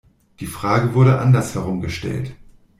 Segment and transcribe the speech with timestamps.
[0.39, 2.35] Die Frage wurde andersherum gestellt.